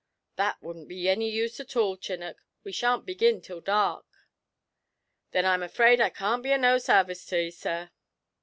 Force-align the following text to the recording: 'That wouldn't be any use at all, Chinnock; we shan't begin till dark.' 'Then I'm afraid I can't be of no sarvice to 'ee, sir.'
'That 0.35 0.59
wouldn't 0.63 0.87
be 0.87 1.07
any 1.07 1.29
use 1.29 1.59
at 1.59 1.75
all, 1.75 1.95
Chinnock; 1.95 2.37
we 2.63 2.71
shan't 2.71 3.05
begin 3.05 3.39
till 3.39 3.61
dark.' 3.61 4.25
'Then 5.29 5.45
I'm 5.45 5.61
afraid 5.61 6.01
I 6.01 6.09
can't 6.09 6.41
be 6.41 6.51
of 6.53 6.61
no 6.61 6.79
sarvice 6.79 7.23
to 7.27 7.37
'ee, 7.37 7.51
sir.' 7.51 7.91